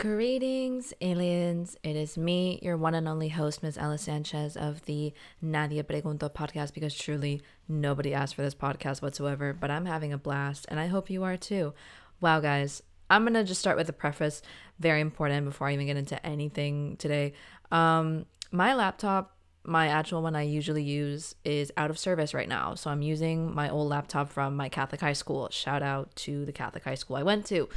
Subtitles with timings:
[0.00, 1.76] Greetings, aliens.
[1.82, 3.76] It is me, your one and only host, Ms.
[3.76, 5.12] Ella Sanchez of the
[5.44, 10.16] Nadie Preguntó podcast, because truly nobody asked for this podcast whatsoever, but I'm having a
[10.16, 11.74] blast, and I hope you are too.
[12.18, 14.40] Wow, guys, I'm gonna just start with a preface,
[14.78, 17.34] very important before I even get into anything today.
[17.70, 22.74] Um, my laptop my actual one I usually use is out of service right now.
[22.74, 25.48] So I'm using my old laptop from my Catholic high school.
[25.50, 27.68] Shout out to the Catholic high school I went to.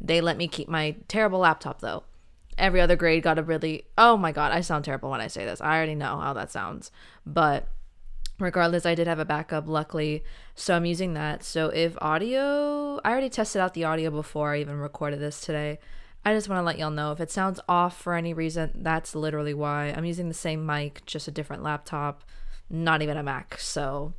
[0.00, 2.02] They let me keep my terrible laptop though.
[2.56, 5.44] Every other grade got a really oh my god, I sound terrible when I say
[5.44, 5.60] this.
[5.60, 6.90] I already know how that sounds.
[7.24, 7.68] But
[8.40, 10.24] regardless, I did have a backup luckily.
[10.56, 11.44] So I'm using that.
[11.44, 15.78] So if audio I already tested out the audio before I even recorded this today.
[16.28, 19.14] I just want to let y'all know if it sounds off for any reason, that's
[19.14, 19.86] literally why.
[19.86, 22.22] I'm using the same mic, just a different laptop,
[22.68, 23.58] not even a Mac.
[23.58, 24.12] So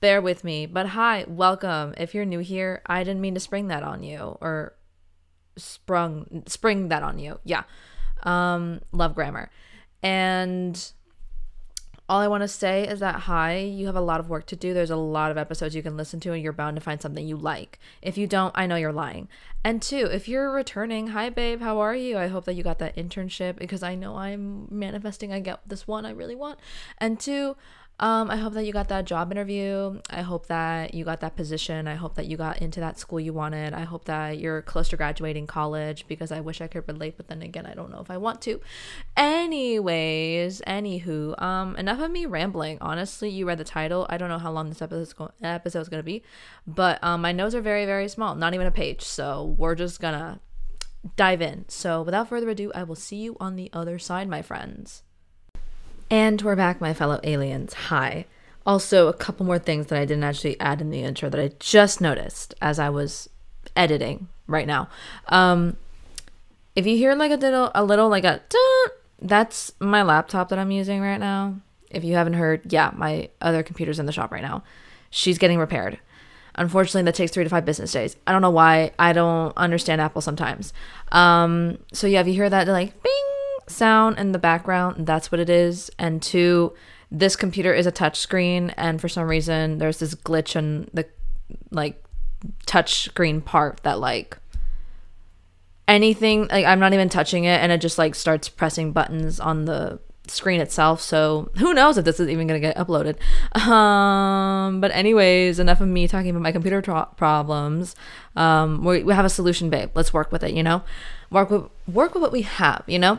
[0.00, 0.66] bear with me.
[0.66, 1.94] But hi, welcome.
[1.96, 4.74] If you're new here, I didn't mean to spring that on you or
[5.56, 7.38] sprung spring that on you.
[7.44, 7.62] Yeah.
[8.24, 9.48] Um love grammar.
[10.02, 10.92] And
[12.08, 14.56] all I want to say is that hi, you have a lot of work to
[14.56, 14.72] do.
[14.72, 17.26] There's a lot of episodes you can listen to, and you're bound to find something
[17.26, 17.78] you like.
[18.00, 19.28] If you don't, I know you're lying.
[19.62, 22.16] And two, if you're returning, hi, babe, how are you?
[22.16, 25.86] I hope that you got that internship because I know I'm manifesting I get this
[25.86, 26.58] one I really want.
[26.98, 27.56] And two,
[28.00, 30.00] um, I hope that you got that job interview.
[30.08, 31.88] I hope that you got that position.
[31.88, 33.74] I hope that you got into that school you wanted.
[33.74, 37.26] I hope that you're close to graduating college because I wish I could relate, but
[37.26, 38.60] then again, I don't know if I want to.
[39.16, 42.78] Anyways, anywho, um, enough of me rambling.
[42.80, 44.06] Honestly, you read the title.
[44.08, 46.22] I don't know how long this episode is going to be,
[46.66, 49.02] but um, my notes are very, very small, not even a page.
[49.02, 50.40] So we're just gonna
[51.16, 51.64] dive in.
[51.68, 55.02] So without further ado, I will see you on the other side, my friends.
[56.10, 57.74] And we're back, my fellow aliens.
[57.74, 58.24] Hi.
[58.64, 61.52] Also, a couple more things that I didn't actually add in the intro that I
[61.58, 63.28] just noticed as I was
[63.76, 64.88] editing right now.
[65.28, 65.76] Um,
[66.74, 68.40] if you hear like a little, a little like a,
[69.20, 71.56] that's my laptop that I'm using right now.
[71.90, 74.62] If you haven't heard, yeah, my other computer's in the shop right now.
[75.10, 75.98] She's getting repaired.
[76.54, 78.16] Unfortunately, that takes three to five business days.
[78.26, 78.92] I don't know why.
[78.98, 80.72] I don't understand Apple sometimes.
[81.12, 83.12] Um, so yeah, if you hear that, like bing
[83.68, 85.90] sound in the background, that's what it is.
[85.98, 86.74] And two,
[87.10, 91.06] this computer is a touch screen, and for some reason, there's this glitch in the
[91.70, 92.02] like
[92.66, 94.38] touch screen part that like
[95.86, 99.64] anything like I'm not even touching it, and it just like starts pressing buttons on
[99.64, 101.00] the screen itself.
[101.00, 103.16] So who knows if this is even gonna get uploaded.
[103.66, 106.82] Um, but anyways, enough of me talking about my computer
[107.16, 107.96] problems.
[108.36, 109.90] Um, we, we have a solution, babe.
[109.94, 110.52] Let's work with it.
[110.52, 110.82] You know,
[111.30, 112.84] work with work with what we have.
[112.86, 113.18] You know.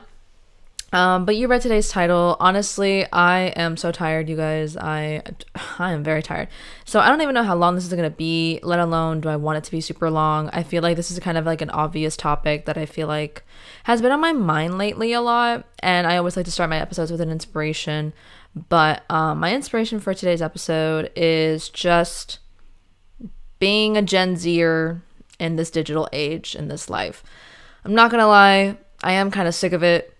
[0.92, 2.36] Um, but you read today's title.
[2.40, 4.76] Honestly, I am so tired, you guys.
[4.76, 5.22] I
[5.80, 6.48] I am very tired.
[6.86, 8.60] So I don't even know how long this is gonna be.
[8.64, 10.50] Let alone do I want it to be super long.
[10.52, 13.44] I feel like this is kind of like an obvious topic that I feel like
[13.84, 15.66] has been on my mind lately a lot.
[15.80, 18.14] And I always like to start my episodes with an inspiration.
[18.56, 22.40] But um, my inspiration for today's episode is just
[23.60, 25.04] being a Gen Zer
[25.40, 27.24] in this digital age in this life.
[27.86, 30.16] I'm not gonna lie, I am kind of sick of it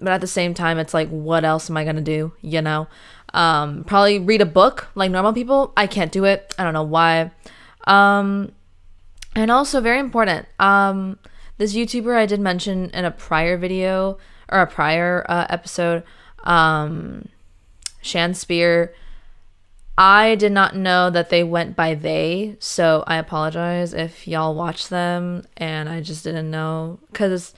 [0.00, 2.88] but at the same time it's like what else am i gonna do you know?
[3.32, 5.72] Um probably read a book like normal people.
[5.76, 6.52] I can't do it.
[6.58, 7.30] I don't know why.
[7.84, 8.52] Um
[9.34, 11.18] and also very important um
[11.58, 14.18] this youtuber i did mention in a prior video
[14.48, 16.02] or a prior uh, episode
[16.44, 17.28] um
[18.02, 18.90] Shanspeare
[19.96, 24.88] i did not know that they went by they so i apologize if y'all watch
[24.88, 26.98] them and i just didn't know.
[27.12, 27.54] Because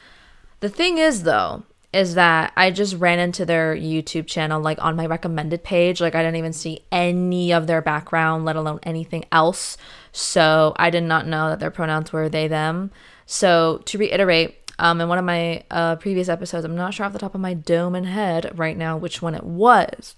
[0.61, 4.97] the thing is though is that I just ran into their YouTube channel like on
[4.97, 6.01] my recommended page.
[6.01, 9.77] Like I didn't even see any of their background, let alone anything else.
[10.11, 12.91] So I did not know that their pronouns were they, them.
[13.27, 17.13] So to reiterate, um, in one of my uh, previous episodes, I'm not sure off
[17.13, 20.17] the top of my dome and head right now which one it was.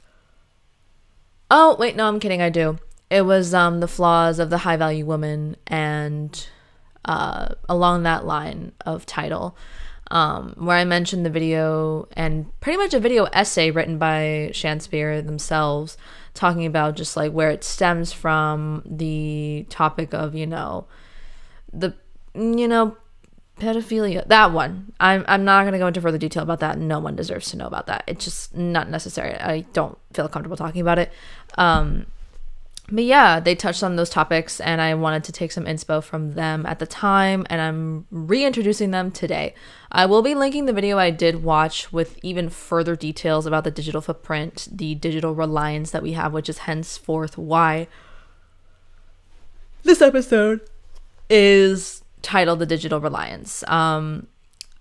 [1.51, 2.41] Oh, wait, no, I'm kidding.
[2.41, 2.79] I do.
[3.11, 6.49] It was um, the flaws of the high value woman and
[7.05, 9.57] uh, along that line of title
[10.15, 15.27] um, where I mentioned the video and pretty much a video essay written by Shanspeare
[15.27, 15.99] themselves,
[16.35, 20.87] talking about just like where it stems from, the topic of you know,
[21.73, 21.95] the
[22.33, 22.97] you know,
[23.59, 24.25] pedophilia.
[24.29, 24.93] That one.
[25.01, 26.79] I'm I'm not gonna go into further detail about that.
[26.79, 28.05] No one deserves to know about that.
[28.07, 29.35] It's just not necessary.
[29.35, 31.11] I don't feel comfortable talking about it.
[31.59, 32.07] Um,
[32.89, 36.33] but yeah, they touched on those topics, and I wanted to take some inspo from
[36.33, 39.55] them at the time, and I'm reintroducing them today.
[39.91, 43.71] I will be linking the video I did watch with even further details about the
[43.71, 47.89] digital footprint, the digital reliance that we have, which is henceforth why
[49.85, 50.61] this episode
[51.29, 53.63] is titled The Digital Reliance.
[53.69, 54.27] Um,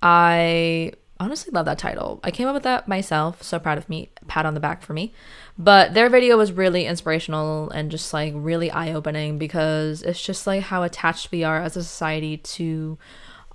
[0.02, 2.20] I honestly love that title.
[2.24, 3.44] I came up with that myself.
[3.44, 4.10] So proud of me.
[4.28, 5.14] Pat on the back for me.
[5.58, 10.48] But their video was really inspirational and just like really eye opening because it's just
[10.48, 12.98] like how attached we are as a society to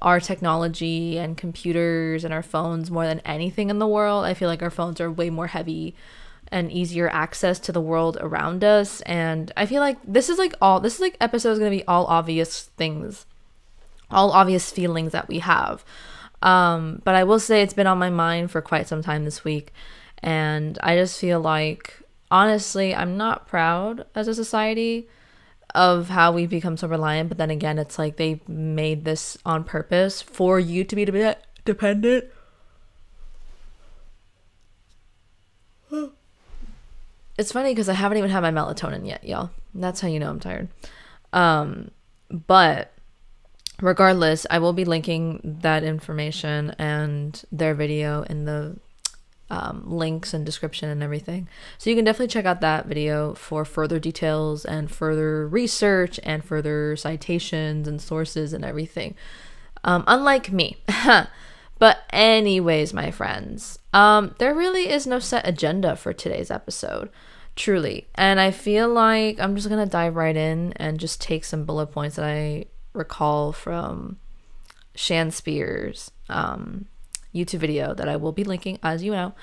[0.01, 4.25] our technology and computers and our phones more than anything in the world.
[4.25, 5.97] I feel like our phones are way more heavy
[6.53, 9.01] and easier access to the world around us.
[9.03, 11.87] And I feel like this is like all this is like episode is gonna be
[11.87, 13.27] all obvious things,
[14.09, 15.85] all obvious feelings that we have.
[16.43, 19.43] Um, but I will say it's been on my mind for quite some time this
[19.43, 19.73] week.
[20.23, 21.95] And I just feel like,
[22.31, 25.09] honestly, I'm not proud as a society
[25.75, 27.29] of how we've become so reliant.
[27.29, 31.05] But then again, it's like they made this on purpose for you to be
[31.65, 32.25] dependent.
[37.39, 39.51] It's funny because I haven't even had my melatonin yet, y'all.
[39.73, 40.67] That's how you know I'm tired.
[41.33, 41.93] Um,
[42.31, 42.93] but
[43.81, 48.77] regardless, I will be linking that information and their video in the
[49.51, 51.49] um, links and description and everything.
[51.79, 56.45] So you can definitely check out that video for further details and further research and
[56.45, 59.15] further citations and sources and everything.
[59.85, 60.77] Um, unlike me.
[61.79, 67.11] but, anyways, my friends, um, there really is no set agenda for today's episode.
[67.57, 68.07] Truly.
[68.15, 71.65] And I feel like I'm just going to dive right in and just take some
[71.65, 74.19] bullet points that I recall from
[74.95, 76.11] Shanspeare's.
[76.29, 76.87] Um,
[77.35, 79.35] YouTube video that I will be linking, as you know.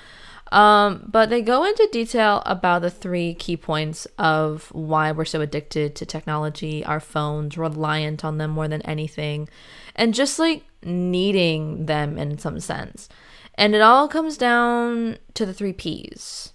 [0.52, 5.40] Um, but they go into detail about the three key points of why we're so
[5.40, 9.48] addicted to technology, our phones, reliant on them more than anything,
[9.96, 13.08] and just like needing them in some sense.
[13.56, 16.52] And it all comes down to the three P's,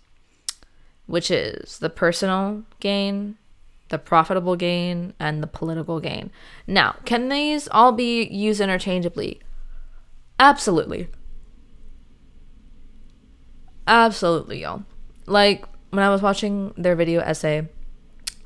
[1.05, 3.37] which is the personal gain,
[3.89, 6.31] the profitable gain, and the political gain.
[6.65, 9.41] Now, can these all be used interchangeably?
[10.39, 11.09] Absolutely.
[13.91, 14.85] Absolutely, y'all.
[15.25, 17.67] Like when I was watching their video essay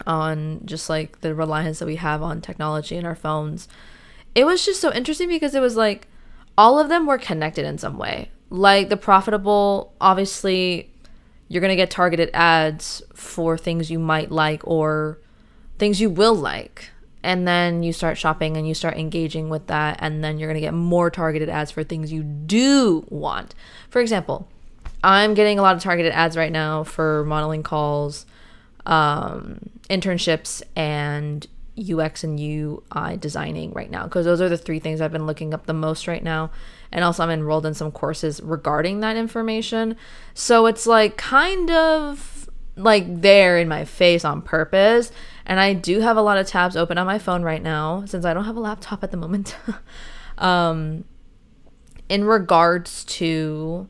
[0.08, 3.68] on just like the reliance that we have on technology and our phones,
[4.34, 6.08] it was just so interesting because it was like
[6.58, 8.32] all of them were connected in some way.
[8.50, 10.92] Like the profitable, obviously,
[11.48, 15.20] you're going to get targeted ads for things you might like or
[15.78, 16.90] things you will like.
[17.22, 19.98] And then you start shopping and you start engaging with that.
[20.00, 23.54] And then you're going to get more targeted ads for things you do want.
[23.92, 24.48] For example,
[25.06, 28.25] I'm getting a lot of targeted ads right now for modeling calls,
[28.88, 31.46] um, internships, and
[31.78, 35.54] UX and UI designing right now because those are the three things I've been looking
[35.54, 36.50] up the most right now.
[36.92, 39.96] And also, I'm enrolled in some courses regarding that information.
[40.34, 45.12] So it's like kind of like there in my face on purpose.
[45.46, 48.25] And I do have a lot of tabs open on my phone right now since
[48.25, 49.56] I don't have a laptop at the moment.
[50.40, 51.04] um,
[52.10, 53.88] in regards to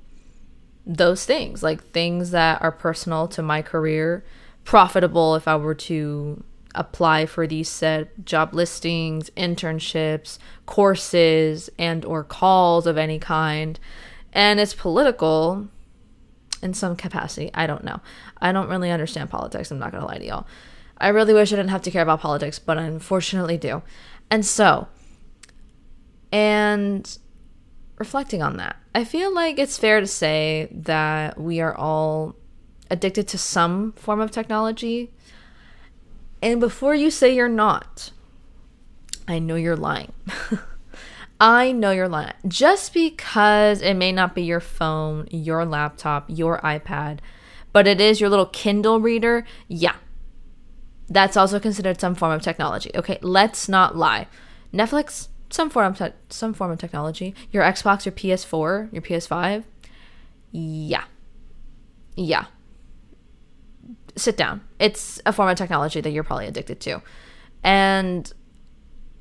[0.86, 4.24] those things, like things that are personal to my career,
[4.64, 6.44] profitable if I were to
[6.76, 13.80] apply for these said job listings, internships, courses, and or calls of any kind.
[14.34, 15.70] And it's political
[16.62, 17.50] in some capacity.
[17.54, 18.02] I don't know.
[18.42, 19.72] I don't really understand politics.
[19.72, 20.48] I'm not going to lie to y'all.
[20.98, 23.82] I really wish I didn't have to care about politics, but I unfortunately do.
[24.30, 24.88] And so,
[26.32, 27.18] and
[27.98, 32.36] reflecting on that, I feel like it's fair to say that we are all
[32.90, 35.12] addicted to some form of technology.
[36.42, 38.12] And before you say you're not,
[39.28, 40.14] I know you're lying.
[41.40, 42.34] I know you're lying.
[42.48, 47.20] Just because it may not be your phone, your laptop, your iPad,
[47.74, 49.96] but it is your little Kindle reader, yeah.
[51.10, 52.92] That's also considered some form of technology.
[52.96, 54.28] Okay, let's not lie.
[54.74, 57.34] Netflix, some form of te- some form of technology.
[57.52, 59.64] Your Xbox, your PS4, your PS5.
[60.52, 61.04] Yeah.
[62.16, 62.46] Yeah.
[64.16, 64.62] Sit down.
[64.80, 67.02] It's a form of technology that you're probably addicted to.
[67.64, 68.32] And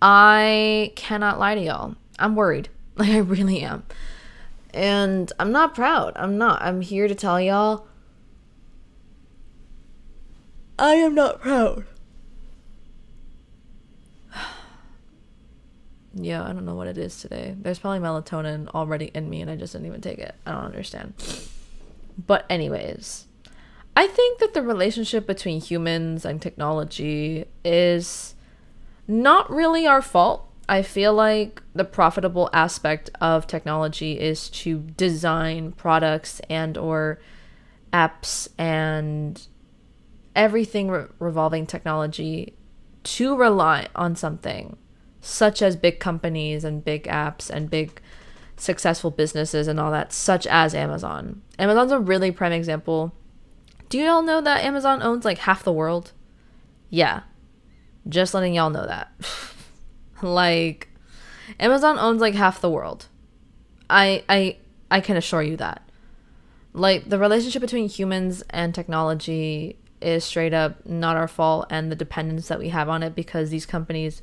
[0.00, 1.95] I cannot lie to y'all.
[2.19, 2.69] I'm worried.
[2.97, 3.83] Like I really am.
[4.73, 6.12] And I'm not proud.
[6.14, 6.62] I'm not.
[6.62, 7.88] I'm here to tell y'all
[10.78, 11.87] I am not proud.
[16.14, 17.54] Yeah, I don't know what it is today.
[17.59, 20.35] There's probably melatonin already in me and I just didn't even take it.
[20.47, 21.14] I don't understand.
[22.26, 23.26] But, anyways,
[23.97, 28.35] I think that the relationship between humans and technology is
[29.09, 30.49] not really our fault.
[30.68, 37.18] I feel like the profitable aspect of technology is to design products and or
[37.92, 39.47] apps and
[40.35, 42.54] everything re- revolving technology
[43.02, 44.76] to rely on something
[45.25, 48.00] such as big companies and big apps and big
[48.57, 51.43] successful businesses and all that, such as Amazon.
[51.59, 53.14] Amazon's a really prime example.
[53.88, 56.12] Do you all know that Amazon owns like half the world?
[56.90, 57.23] Yeah.
[58.09, 59.12] Just letting y'all know that.
[60.23, 60.88] like
[61.59, 63.07] Amazon owns like half the world.
[63.88, 64.59] I I
[64.90, 65.88] I can assure you that.
[66.75, 71.97] Like the relationship between humans and technology is straight up not our fault and the
[71.97, 74.21] dependence that we have on it because these companies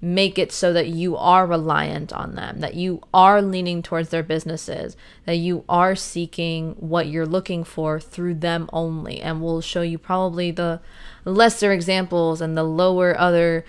[0.00, 4.22] make it so that you are reliant on them, that you are leaning towards their
[4.22, 9.20] businesses, that you are seeking what you're looking for through them only.
[9.20, 10.80] And we'll show you probably the
[11.24, 13.64] lesser examples and the lower other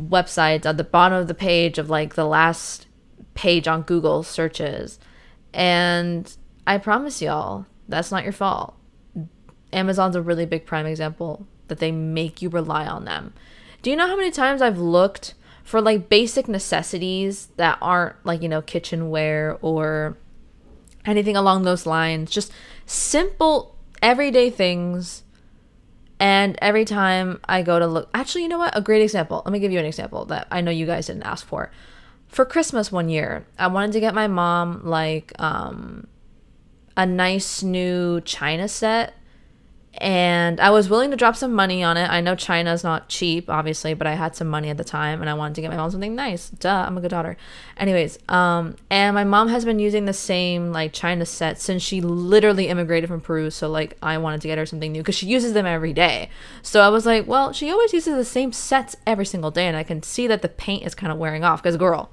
[0.00, 2.86] websites at the bottom of the page of like the last
[3.34, 4.98] page on Google searches.
[5.52, 6.34] And
[6.66, 8.74] I promise y'all, that's not your fault.
[9.72, 13.34] Amazon's a really big prime example that they make you rely on them.
[13.82, 18.42] Do you know how many times I've looked for like basic necessities that aren't like,
[18.42, 20.16] you know, kitchenware or
[21.06, 22.52] anything along those lines, just
[22.86, 25.22] simple everyday things.
[26.20, 28.76] And every time I go to look, actually, you know what?
[28.76, 29.42] A great example.
[29.44, 31.72] Let me give you an example that I know you guys didn't ask for.
[32.28, 36.06] For Christmas one year, I wanted to get my mom like um,
[36.96, 39.14] a nice new china set
[39.98, 42.10] and I was willing to drop some money on it.
[42.10, 45.30] I know China's not cheap, obviously, but I had some money at the time and
[45.30, 46.50] I wanted to get my mom something nice.
[46.50, 47.36] Duh, I'm a good daughter.
[47.76, 52.00] Anyways, um, and my mom has been using the same like China set since she
[52.00, 53.50] literally immigrated from Peru.
[53.50, 56.28] So like I wanted to get her something new because she uses them every day.
[56.62, 59.76] So I was like, well, she always uses the same sets every single day, and
[59.76, 61.62] I can see that the paint is kind of wearing off.
[61.62, 62.10] Because girl,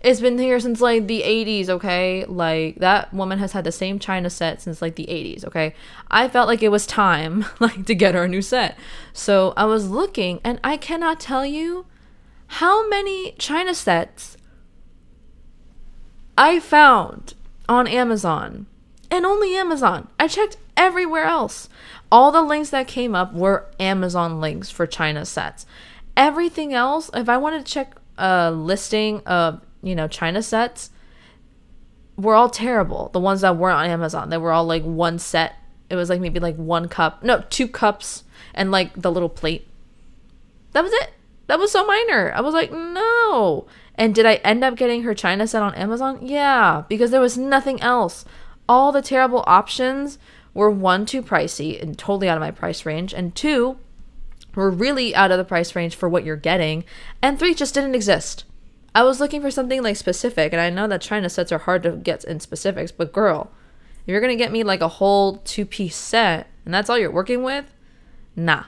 [0.00, 2.24] it's been here since like the 80s, okay?
[2.24, 5.74] Like that woman has had the same china set since like the 80s, okay?
[6.10, 8.78] I felt like it was time like to get her a new set.
[9.12, 11.86] So I was looking and I cannot tell you
[12.46, 14.36] how many china sets
[16.38, 17.34] I found
[17.68, 18.66] on Amazon.
[19.10, 20.08] And only Amazon.
[20.18, 21.68] I checked everywhere else.
[22.10, 25.66] All the links that came up were Amazon links for China sets.
[26.16, 30.90] Everything else, if I wanted to check a listing of you know, China sets
[32.16, 33.10] were all terrible.
[33.12, 35.54] The ones that weren't on Amazon, they were all like one set.
[35.88, 39.66] It was like maybe like one cup, no, two cups and like the little plate.
[40.72, 41.10] That was it.
[41.46, 42.32] That was so minor.
[42.34, 43.66] I was like, no.
[43.96, 46.20] And did I end up getting her China set on Amazon?
[46.22, 48.24] Yeah, because there was nothing else.
[48.68, 50.18] All the terrible options
[50.54, 53.78] were one, too pricey and totally out of my price range, and two,
[54.54, 56.84] were really out of the price range for what you're getting,
[57.20, 58.44] and three, just didn't exist.
[58.94, 61.82] I was looking for something like specific, and I know that China sets are hard
[61.84, 63.50] to get in specifics, but girl,
[64.02, 67.10] if you're gonna get me like a whole two piece set and that's all you're
[67.10, 67.72] working with,
[68.34, 68.64] nah.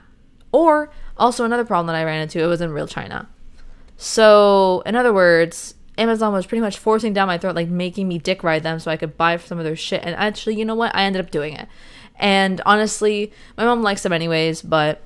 [0.52, 3.28] Or also another problem that I ran into, it was in real China.
[3.96, 8.18] So, in other words, Amazon was pretty much forcing down my throat, like making me
[8.18, 10.02] dick ride them so I could buy some of their shit.
[10.02, 10.94] And actually, you know what?
[10.94, 11.68] I ended up doing it.
[12.16, 15.02] And honestly, my mom likes them anyways, but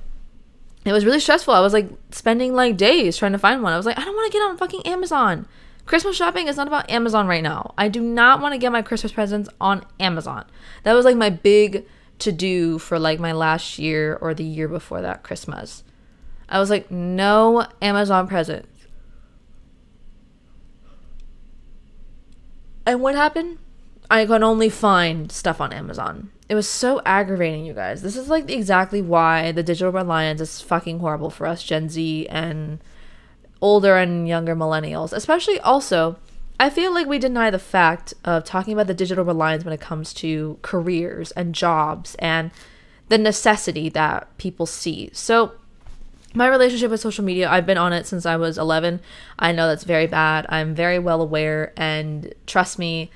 [0.87, 1.53] it was really stressful.
[1.53, 3.73] I was like spending like days trying to find one.
[3.73, 5.47] I was like, I don't want to get on fucking Amazon.
[5.85, 7.73] Christmas shopping is not about Amazon right now.
[7.77, 10.45] I do not want to get my Christmas presents on Amazon.
[10.83, 11.85] That was like my big
[12.19, 15.83] to do for like my last year or the year before that Christmas.
[16.49, 18.67] I was like, no Amazon presents.
[22.85, 23.57] And what happened?
[24.09, 26.31] I could only find stuff on Amazon.
[26.49, 28.01] It was so aggravating, you guys.
[28.01, 32.27] This is like exactly why the digital reliance is fucking horrible for us Gen Z
[32.29, 32.79] and
[33.61, 35.11] older and younger millennials.
[35.11, 36.17] Especially also,
[36.59, 39.81] I feel like we deny the fact of talking about the digital reliance when it
[39.81, 42.51] comes to careers and jobs and
[43.09, 45.09] the necessity that people see.
[45.13, 45.53] So,
[46.33, 48.99] my relationship with social media, I've been on it since I was 11.
[49.39, 50.45] I know that's very bad.
[50.49, 53.09] I'm very well aware, and trust me,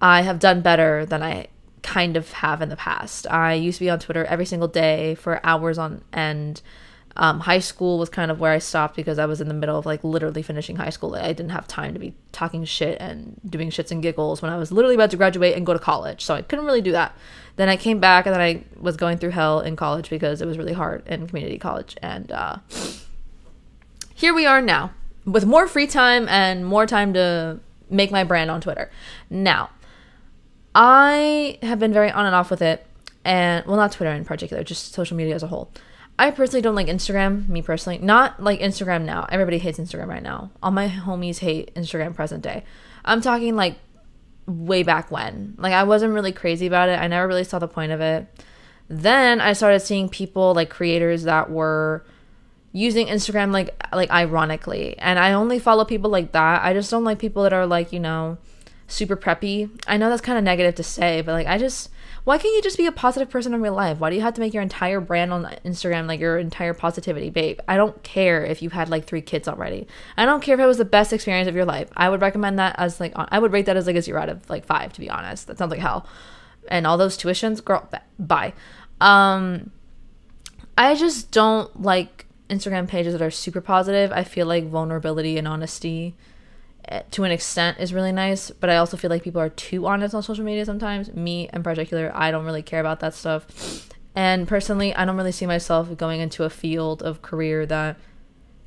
[0.00, 1.48] I have done better than I
[1.84, 3.26] kind of have in the past.
[3.30, 6.62] I used to be on Twitter every single day for hours on end.
[7.16, 9.78] Um, high school was kind of where I stopped because I was in the middle
[9.78, 11.14] of like literally finishing high school.
[11.14, 14.56] I didn't have time to be talking shit and doing shits and giggles when I
[14.56, 16.24] was literally about to graduate and go to college.
[16.24, 17.14] So I couldn't really do that.
[17.54, 20.46] Then I came back and then I was going through hell in college because it
[20.46, 21.96] was really hard in community college.
[22.02, 22.56] And uh,
[24.14, 24.92] here we are now
[25.24, 27.60] with more free time and more time to
[27.90, 28.90] make my brand on Twitter.
[29.30, 29.70] Now,
[30.74, 32.86] I have been very on and off with it,
[33.24, 35.70] and well, not Twitter in particular, just social media as a whole.
[36.18, 37.98] I personally don't like Instagram, me personally.
[37.98, 39.26] Not like Instagram now.
[39.30, 40.50] Everybody hates Instagram right now.
[40.62, 42.64] All my homies hate Instagram present day.
[43.04, 43.76] I'm talking like
[44.46, 45.54] way back when.
[45.58, 47.00] Like I wasn't really crazy about it.
[47.00, 48.26] I never really saw the point of it.
[48.88, 52.04] Then I started seeing people like creators that were
[52.72, 54.96] using Instagram like like ironically.
[54.98, 56.62] And I only follow people like that.
[56.62, 58.38] I just don't like people that are like, you know,
[58.86, 59.70] super preppy.
[59.86, 61.90] I know that's kind of negative to say, but like I just
[62.24, 63.98] why can't you just be a positive person in real life?
[63.98, 67.28] Why do you have to make your entire brand on Instagram like your entire positivity,
[67.28, 67.60] babe?
[67.68, 69.86] I don't care if you've had like three kids already.
[70.16, 71.90] I don't care if it was the best experience of your life.
[71.94, 74.30] I would recommend that as like I would rate that as like a zero out
[74.30, 75.46] of like five, to be honest.
[75.48, 76.06] That sounds like hell.
[76.68, 78.54] And all those tuitions, girl, bye.
[79.02, 79.70] Um,
[80.78, 84.12] I just don't like Instagram pages that are super positive.
[84.12, 86.14] I feel like vulnerability and honesty
[87.10, 90.14] to an extent is really nice, but I also feel like people are too honest
[90.14, 91.12] on social media sometimes.
[91.14, 93.88] Me in particular, I don't really care about that stuff.
[94.14, 97.98] And personally, I don't really see myself going into a field of career that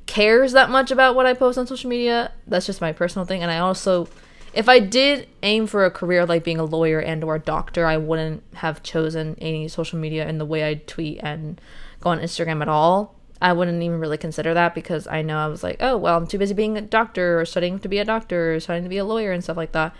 [0.06, 2.32] cares that much about what I post on social media.
[2.46, 3.42] That's just my personal thing.
[3.42, 4.08] And I also
[4.52, 7.86] if I did aim for a career like being a lawyer and or a doctor,
[7.86, 11.60] I wouldn't have chosen any social media in the way I tweet and
[12.00, 13.14] go on Instagram at all.
[13.40, 16.26] I wouldn't even really consider that because I know I was like, oh, well, I'm
[16.26, 18.98] too busy being a doctor or studying to be a doctor or studying to be
[18.98, 19.94] a lawyer and stuff like that.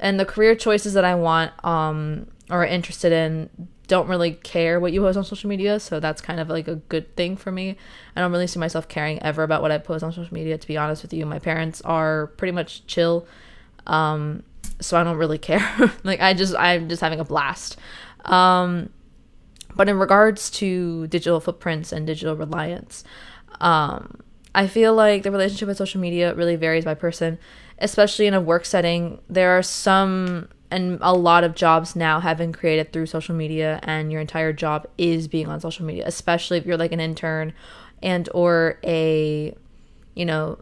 [0.00, 3.50] And the career choices that I want um, or interested in
[3.86, 5.78] don't really care what you post on social media.
[5.80, 7.76] So that's kind of like a good thing for me.
[8.16, 10.66] I don't really see myself caring ever about what I post on social media, to
[10.66, 11.26] be honest with you.
[11.26, 13.26] My parents are pretty much chill.
[13.86, 14.44] Um,
[14.80, 15.92] so I don't really care.
[16.04, 17.76] like, I just, I'm just having a blast.
[18.24, 18.90] Um,
[19.76, 23.04] but in regards to digital footprints and digital reliance,
[23.60, 24.20] um,
[24.54, 27.38] I feel like the relationship with social media really varies by person,
[27.78, 29.20] especially in a work setting.
[29.28, 33.80] There are some and a lot of jobs now have been created through social media
[33.82, 37.52] and your entire job is being on social media, especially if you're like an intern
[38.02, 39.54] and or a
[40.14, 40.58] you know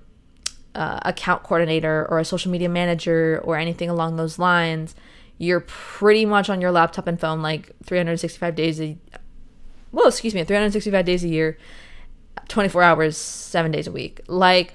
[0.74, 4.94] uh, account coordinator or a social media manager or anything along those lines
[5.38, 8.98] you're pretty much on your laptop and phone like 365 days a
[9.92, 11.56] well excuse me 365 days a year
[12.48, 14.20] 24 hours 7 days a week.
[14.26, 14.74] Like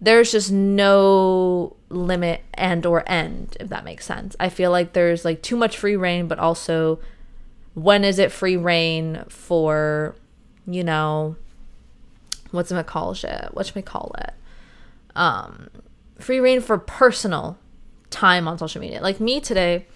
[0.00, 4.36] there's just no limit and or end if that makes sense.
[4.40, 7.00] I feel like there's like too much free reign but also
[7.74, 10.16] when is it free reign for
[10.66, 11.36] you know
[12.50, 14.32] what's it call it what should we call it?
[15.14, 15.68] Um
[16.18, 17.58] free reign for personal
[18.10, 19.00] time on social media.
[19.00, 19.86] Like me today,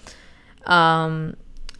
[0.64, 1.36] um,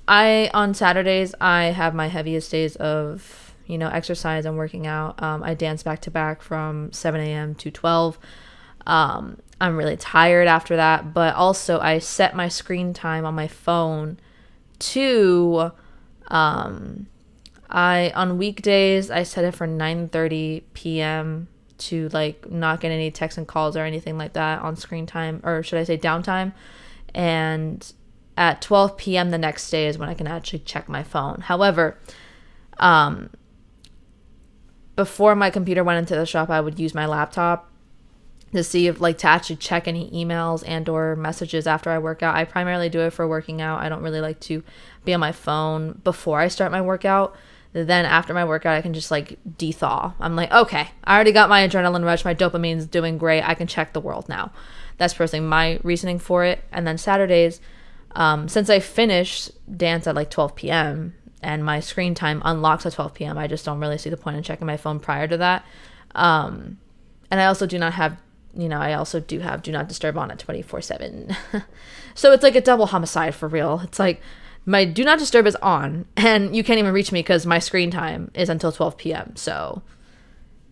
[0.06, 5.22] I on Saturdays I have my heaviest days of you know exercise and working out.
[5.22, 7.54] Um, I dance back to back from 7 a.m.
[7.56, 8.18] to 12.
[8.86, 13.48] Um, I'm really tired after that, but also I set my screen time on my
[13.48, 14.18] phone
[14.80, 15.72] to
[16.28, 17.06] um,
[17.70, 23.38] I on weekdays I set it for 9:30 p.m to like not get any texts
[23.38, 26.52] and calls or anything like that on screen time or should I say downtime.
[27.14, 27.92] And
[28.36, 29.30] at 12 p.m.
[29.30, 31.40] the next day is when I can actually check my phone.
[31.42, 31.98] However,
[32.78, 33.30] um,
[34.96, 37.70] before my computer went into the shop, I would use my laptop
[38.52, 42.22] to see if like to actually check any emails and or messages after I work
[42.22, 42.36] out.
[42.36, 43.80] I primarily do it for working out.
[43.80, 44.62] I don't really like to
[45.04, 47.36] be on my phone before I start my workout
[47.74, 50.14] then after my workout, I can just like dethaw.
[50.20, 52.24] I'm like, okay, I already got my adrenaline rush.
[52.24, 53.42] My dopamine's doing great.
[53.42, 54.52] I can check the world now.
[54.96, 56.62] That's personally my reasoning for it.
[56.70, 57.60] And then Saturdays,
[58.12, 61.14] um, since I finish dance at like 12 p.m.
[61.42, 64.36] and my screen time unlocks at 12 p.m., I just don't really see the point
[64.36, 65.66] in checking my phone prior to that.
[66.14, 66.78] Um,
[67.28, 68.16] and I also do not have,
[68.56, 71.36] you know, I also do have do not disturb on at 24 7.
[72.14, 73.80] so it's like a double homicide for real.
[73.82, 74.22] It's like,
[74.66, 77.90] my do not disturb is on and you can't even reach me because my screen
[77.90, 79.82] time is until 12 p.m so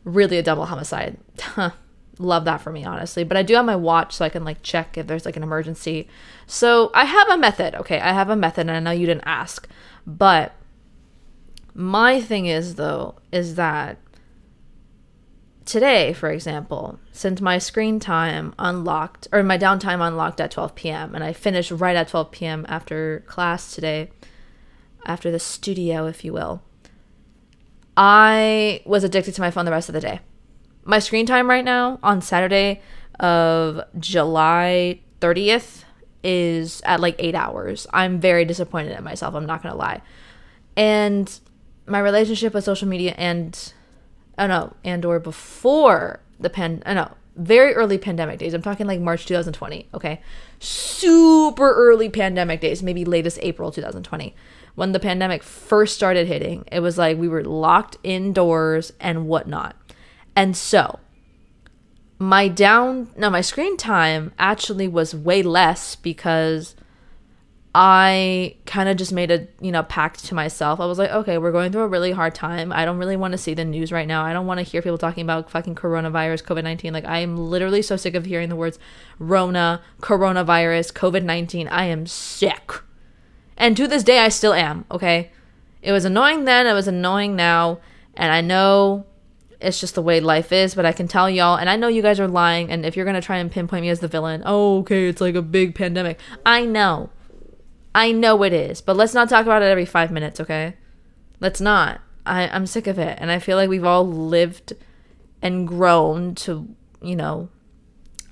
[0.04, 1.16] really a double homicide.
[2.18, 4.62] Love that for me honestly but i do have my watch so i can like
[4.62, 6.08] check if there's like an emergency.
[6.46, 8.00] So i have a method okay?
[8.00, 9.68] I have a method and i know you didn't ask
[10.06, 10.54] but
[11.74, 13.98] my thing is though is that
[15.64, 21.14] today, for example, since my screen time unlocked or my downtime unlocked at 12 p.m.
[21.14, 22.66] and I finished right at 12 p.m.
[22.68, 24.10] after class today,
[25.06, 26.62] after the studio, if you will,
[27.96, 30.20] I was addicted to my phone the rest of the day.
[30.84, 32.80] My screen time right now on Saturday
[33.20, 35.84] of July 30th
[36.24, 37.86] is at like eight hours.
[37.92, 39.34] I'm very disappointed in myself.
[39.34, 40.02] I'm not going to lie.
[40.76, 41.40] And
[41.86, 43.72] my relationship with social media and
[44.38, 48.54] oh no, and or before the pen, oh no, very early pandemic days.
[48.54, 50.20] I'm talking like March 2020, okay?
[50.58, 54.34] Super early pandemic days, maybe latest April 2020.
[54.74, 59.76] When the pandemic first started hitting, it was like we were locked indoors and whatnot.
[60.34, 60.98] And so,
[62.18, 66.74] my down, now my screen time actually was way less because
[67.74, 70.78] I kind of just made a, you know, pact to myself.
[70.78, 72.70] I was like, okay, we're going through a really hard time.
[72.70, 74.22] I don't really want to see the news right now.
[74.22, 76.92] I don't want to hear people talking about fucking coronavirus, COVID 19.
[76.92, 78.78] Like, I am literally so sick of hearing the words
[79.18, 81.68] Rona, coronavirus, COVID 19.
[81.68, 82.72] I am sick.
[83.56, 85.30] And to this day, I still am, okay?
[85.80, 87.80] It was annoying then, it was annoying now.
[88.14, 89.06] And I know
[89.62, 92.02] it's just the way life is, but I can tell y'all, and I know you
[92.02, 92.70] guys are lying.
[92.70, 95.34] And if you're to try and pinpoint me as the villain, oh, okay, it's like
[95.34, 96.18] a big pandemic.
[96.44, 97.10] I know.
[97.94, 100.74] I know it is, but let's not talk about it every five minutes, okay?
[101.40, 102.00] Let's not.
[102.24, 103.18] I, I'm sick of it.
[103.20, 104.72] And I feel like we've all lived
[105.42, 107.48] and grown to, you know,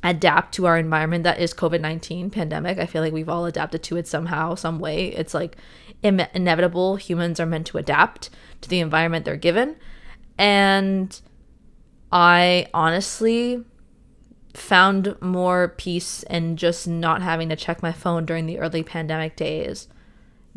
[0.02, 2.78] adapt to our environment that is COVID-19 pandemic.
[2.78, 5.08] I feel like we've all adapted to it somehow, some way.
[5.08, 5.56] It's like
[6.02, 6.96] Im- inevitable.
[6.96, 8.30] Humans are meant to adapt
[8.62, 9.76] to the environment they're given.
[10.38, 11.20] And
[12.10, 13.64] I honestly
[14.54, 19.36] found more peace in just not having to check my phone during the early pandemic
[19.36, 19.88] days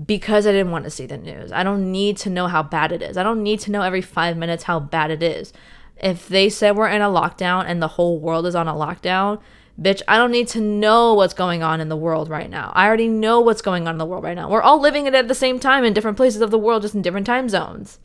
[0.04, 1.52] because I didn't want to see the news.
[1.52, 3.18] I don't need to know how bad it is.
[3.18, 5.54] I don't need to know every five minutes how bad it is.
[6.02, 9.40] If they said we're in a lockdown and the whole world is on a lockdown,
[9.80, 12.72] bitch, I don't need to know what's going on in the world right now.
[12.76, 14.50] I already know what's going on in the world right now.
[14.50, 16.96] We're all living it at the same time in different places of the world, just
[16.96, 18.00] in different time zones.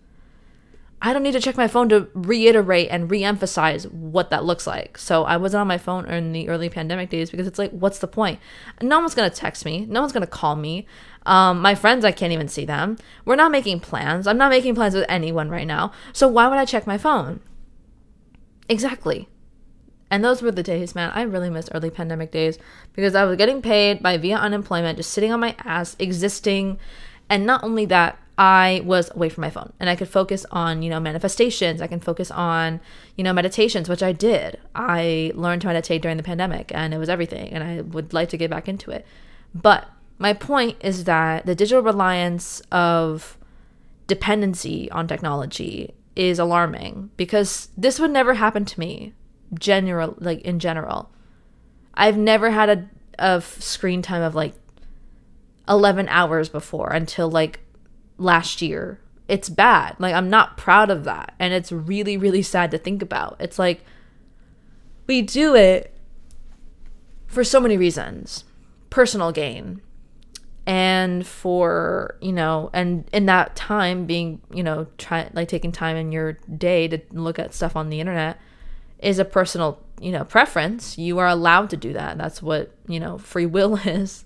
[1.01, 4.99] I don't need to check my phone to reiterate and re-emphasize what that looks like.
[4.99, 8.01] So I wasn't on my phone in the early pandemic days because it's like, what's
[8.01, 8.41] the point?
[8.83, 9.87] No one's gonna text me.
[9.87, 10.87] No one's gonna call me.
[11.25, 12.97] Um, my friends, I can't even see them.
[13.25, 14.27] We're not making plans.
[14.27, 15.93] I'm not making plans with anyone right now.
[16.13, 17.41] So why would I check my phone?
[18.69, 19.29] Exactly.
[20.11, 21.11] And those were the days, man.
[21.15, 22.59] I really miss early pandemic days
[22.95, 26.79] because I was getting paid by via unemployment, just sitting on my ass, existing.
[27.29, 30.81] And not only that, I was away from my phone and I could focus on,
[30.83, 31.83] you know, manifestations.
[31.83, 32.81] I can focus on,
[33.17, 34.61] you know, meditations, which I did.
[34.77, 37.49] I learned to meditate during the pandemic and it was everything.
[37.49, 39.05] And I would like to get back into it.
[39.53, 43.37] But my point is that the digital reliance of
[44.07, 49.15] dependency on technology is alarming because this would never happen to me
[49.59, 51.11] general like in general
[51.95, 54.55] i've never had a, a screen time of like
[55.69, 57.61] 11 hours before until like
[58.19, 59.01] last year.
[59.27, 59.97] It's bad.
[59.99, 61.35] Like, I'm not proud of that.
[61.39, 63.37] And it's really, really sad to think about.
[63.39, 63.83] It's like
[65.07, 65.95] we do it
[67.27, 68.45] for so many reasons
[68.91, 69.81] personal gain
[70.67, 74.87] and for you know and in that time being you know
[75.33, 78.39] like taking time in your day to look at stuff on the internet
[78.99, 83.01] is a personal you know preference you are allowed to do that that's what you
[83.01, 84.25] know free will is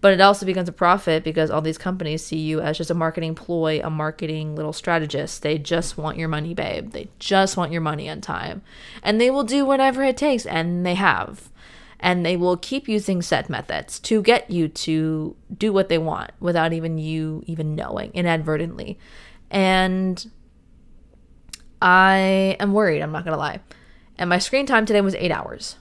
[0.00, 2.94] but it also becomes a profit because all these companies see you as just a
[2.94, 5.42] marketing ploy, a marketing little strategist.
[5.42, 6.92] They just want your money, babe.
[6.92, 8.62] They just want your money on time.
[9.02, 11.50] And they will do whatever it takes, and they have.
[11.98, 16.32] And they will keep using set methods to get you to do what they want
[16.40, 18.98] without even you even knowing inadvertently.
[19.50, 20.30] And
[21.80, 23.60] I am worried, I'm not gonna lie.
[24.18, 25.76] And my screen time today was eight hours.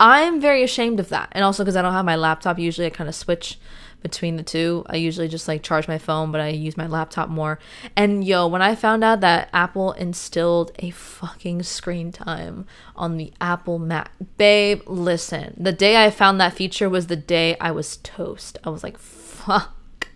[0.00, 1.28] I'm very ashamed of that.
[1.32, 3.58] And also because I don't have my laptop, usually I kind of switch
[4.00, 4.82] between the two.
[4.88, 7.58] I usually just like charge my phone, but I use my laptop more.
[7.94, 12.64] And yo, when I found out that Apple instilled a fucking screen time
[12.96, 15.54] on the Apple Mac, babe, listen.
[15.58, 18.56] The day I found that feature was the day I was toast.
[18.64, 20.08] I was like, fuck.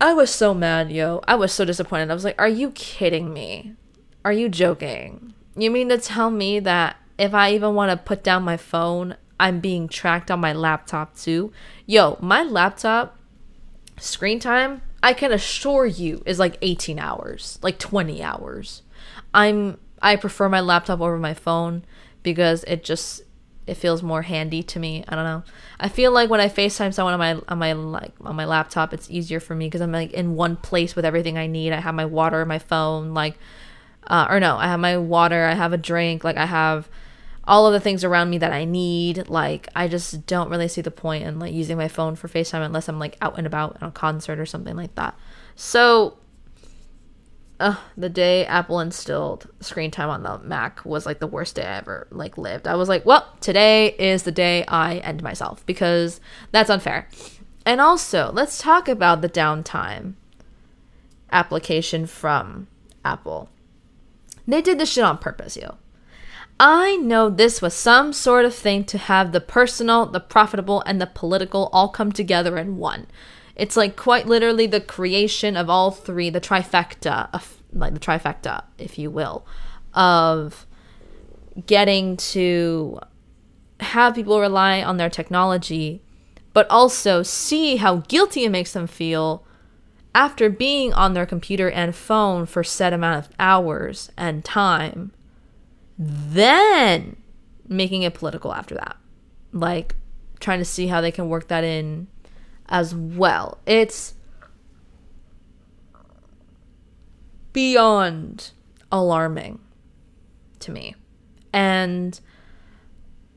[0.00, 1.20] I was so mad, yo.
[1.28, 2.10] I was so disappointed.
[2.10, 3.74] I was like, are you kidding me?
[4.24, 5.34] Are you joking?
[5.58, 9.16] You mean to tell me that if I even want to put down my phone,
[9.40, 11.52] I'm being tracked on my laptop too?
[11.86, 13.18] Yo, my laptop
[13.98, 18.82] screen time, I can assure you, is like 18 hours, like 20 hours.
[19.34, 21.84] I'm I prefer my laptop over my phone
[22.22, 23.22] because it just
[23.66, 25.04] it feels more handy to me.
[25.08, 25.42] I don't know.
[25.78, 28.94] I feel like when I FaceTime someone on my on my like on my laptop,
[28.94, 31.72] it's easier for me because I'm like in one place with everything I need.
[31.72, 33.38] I have my water, my phone, like
[34.06, 36.88] uh, or no, I have my water, I have a drink, like I have
[37.48, 39.28] all of the things around me that I need.
[39.28, 42.64] Like I just don't really see the point in like using my phone for FaceTime
[42.64, 45.18] unless I'm like out and about at a concert or something like that.
[45.56, 46.18] So
[47.58, 51.64] uh, the day Apple instilled screen time on the Mac was like the worst day
[51.64, 52.68] I ever like lived.
[52.68, 56.20] I was like, well, today is the day I end myself because
[56.52, 57.08] that's unfair.
[57.64, 60.14] And also, let's talk about the downtime
[61.32, 62.68] application from
[63.04, 63.48] Apple.
[64.48, 65.76] They did this shit on purpose, yo.
[66.58, 71.00] I know this was some sort of thing to have the personal, the profitable, and
[71.00, 73.06] the political all come together in one.
[73.54, 78.64] It's like quite literally the creation of all three, the trifecta, of, like the trifecta,
[78.78, 79.46] if you will,
[79.94, 80.66] of
[81.66, 82.98] getting to
[83.80, 86.02] have people rely on their technology,
[86.54, 89.44] but also see how guilty it makes them feel
[90.14, 95.12] after being on their computer and phone for set amount of hours and time,
[95.98, 97.16] then
[97.66, 98.96] making it political after that.
[99.52, 99.96] Like
[100.40, 102.08] trying to see how they can work that in
[102.68, 103.58] as well.
[103.66, 104.14] It's
[107.52, 108.52] beyond
[108.92, 109.58] alarming
[110.60, 110.94] to me.
[111.52, 112.18] And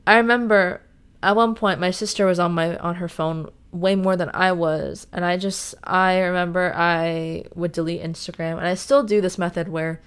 [0.06, 0.82] I remember
[1.22, 4.52] at one point my sister was on my on her phone way more than I
[4.52, 9.38] was, and I just I remember I would delete Instagram, and I still do this
[9.38, 10.00] method where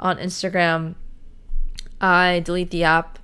[0.00, 0.96] on Instagram
[2.00, 3.18] I delete the app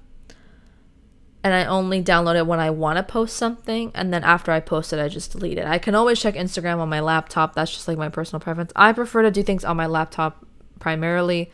[1.43, 4.61] and I only download it when I want to post something, and then after I
[4.61, 5.67] post it, I just delete it.
[5.67, 7.55] I can always check Instagram on my laptop.
[7.55, 8.73] That's just like my personal preference.
[8.77, 10.47] I prefer to do things on my laptop
[10.79, 11.51] primarily.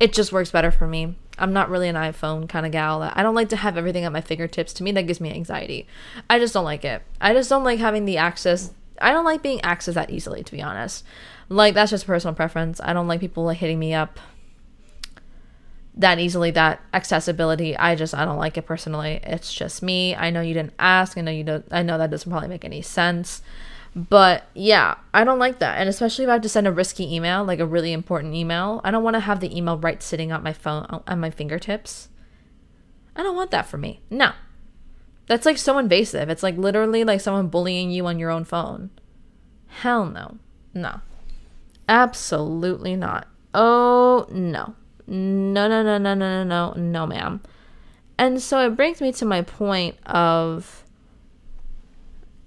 [0.00, 1.16] It just works better for me.
[1.38, 3.02] I'm not really an iPhone kind of gal.
[3.02, 4.72] I don't like to have everything at my fingertips.
[4.74, 5.86] To me, that gives me anxiety.
[6.30, 7.02] I just don't like it.
[7.20, 8.72] I just don't like having the access.
[9.00, 11.04] I don't like being accessed that easily, to be honest.
[11.48, 12.80] Like that's just personal preference.
[12.82, 14.18] I don't like people like hitting me up
[15.96, 20.28] that easily that accessibility i just i don't like it personally it's just me i
[20.28, 22.82] know you didn't ask i know you don't i know that doesn't probably make any
[22.82, 23.40] sense
[23.96, 25.78] but yeah, I don't like that.
[25.78, 28.82] And especially if I have to send a risky email, like a really important email,
[28.84, 32.10] I don't want to have the email right sitting on my phone on my fingertips.
[33.16, 34.02] I don't want that for me.
[34.10, 34.32] No.
[35.28, 36.28] That's like so invasive.
[36.28, 38.90] It's like literally like someone bullying you on your own phone.
[39.66, 40.36] Hell no.
[40.74, 41.00] No.
[41.88, 43.26] Absolutely not.
[43.54, 44.74] Oh no.
[45.06, 47.40] No, no, no, no, no, no, no, no, ma'am.
[48.18, 50.84] And so it brings me to my point of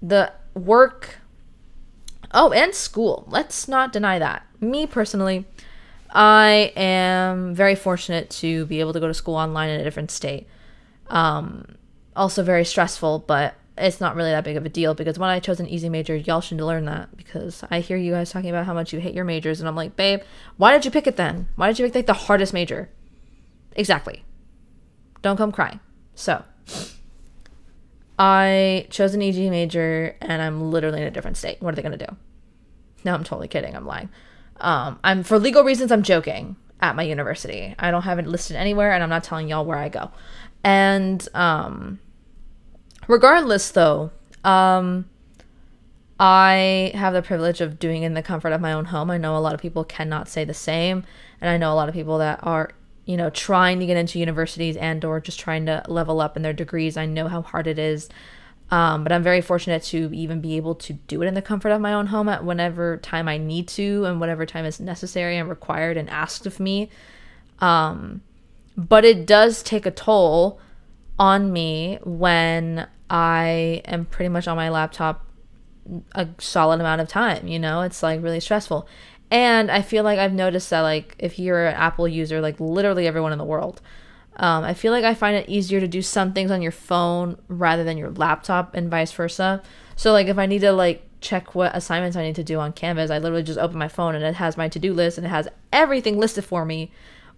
[0.00, 1.16] the work
[2.32, 3.24] Oh, and school.
[3.28, 4.46] Let's not deny that.
[4.60, 5.46] Me personally,
[6.10, 10.10] I am very fortunate to be able to go to school online in a different
[10.10, 10.46] state.
[11.08, 11.76] Um,
[12.14, 15.40] also very stressful, but it's not really that big of a deal because when I
[15.40, 18.66] chose an easy major, y'all should learn that because I hear you guys talking about
[18.66, 20.20] how much you hate your majors, and I'm like, babe,
[20.56, 21.48] why did you pick it then?
[21.56, 22.90] Why did you pick like the hardest major?
[23.74, 24.24] Exactly.
[25.22, 25.80] Don't come crying.
[26.14, 26.44] So,
[28.22, 31.60] I chose an EG major, and I'm literally in a different state.
[31.60, 32.16] What are they gonna do?
[33.02, 33.74] No, I'm totally kidding.
[33.74, 34.10] I'm lying.
[34.60, 35.90] Um, I'm for legal reasons.
[35.90, 37.74] I'm joking at my university.
[37.78, 40.10] I don't have it listed anywhere, and I'm not telling y'all where I go.
[40.62, 41.98] And um
[43.10, 44.12] Regardless, though,
[44.44, 45.06] um,
[46.20, 49.10] I have the privilege of doing in the comfort of my own home.
[49.10, 51.04] I know a lot of people cannot say the same,
[51.40, 52.70] and I know a lot of people that are,
[53.10, 56.44] you know, trying to get into universities and or just trying to level up in
[56.44, 56.96] their degrees.
[56.96, 58.08] I know how hard it is.
[58.70, 61.70] Um, but I'm very fortunate to even be able to do it in the comfort
[61.70, 65.36] of my own home at whenever time I need to and whatever time is necessary
[65.36, 66.88] and required and asked of me.
[67.58, 68.22] Um,
[68.76, 70.60] but it does take a toll
[71.18, 75.26] on me when I am pretty much on my laptop
[76.12, 77.82] a solid amount of time, you know?
[77.82, 78.86] It's like really stressful.
[79.30, 83.06] And I feel like I've noticed that like if you're an Apple user, like literally
[83.06, 83.80] everyone in the world,
[84.36, 87.38] um, I feel like I find it easier to do some things on your phone
[87.48, 89.62] rather than your laptop and vice versa.
[89.96, 92.72] So like if I need to like check what assignments I need to do on
[92.72, 95.30] Canvas, I literally just open my phone and it has my to-do list and it
[95.30, 96.90] has everything listed for me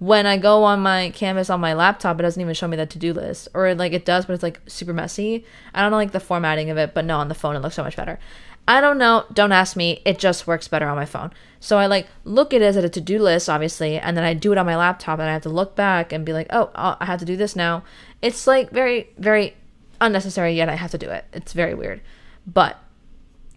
[0.02, 2.86] when I go on my canvas on my laptop, it doesn't even show me the
[2.86, 3.46] to do list.
[3.54, 5.44] Or like it does, but it's like super messy.
[5.72, 7.76] I don't know like the formatting of it, but no, on the phone it looks
[7.76, 8.18] so much better.
[8.66, 9.24] I don't know.
[9.32, 10.00] Don't ask me.
[10.04, 11.32] It just works better on my phone.
[11.60, 14.34] So I like look at it as a to do list, obviously, and then I
[14.34, 16.70] do it on my laptop and I have to look back and be like, oh,
[16.74, 17.84] I have to do this now.
[18.20, 19.54] It's like very, very
[20.00, 21.24] unnecessary, yet I have to do it.
[21.32, 22.00] It's very weird.
[22.46, 22.78] But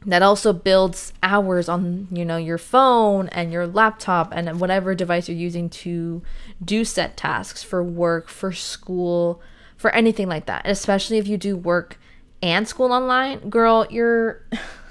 [0.06, 5.28] that also builds hours on you know your phone and your laptop and whatever device
[5.28, 6.22] you're using to
[6.64, 9.42] do set tasks for work for school
[9.78, 12.00] for anything like that and especially if you do work
[12.44, 14.44] and school online girl your